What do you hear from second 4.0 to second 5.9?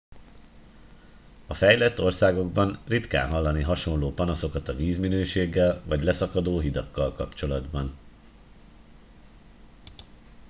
panaszokat a vízminőséggel